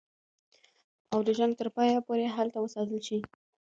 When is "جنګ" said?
1.39-1.53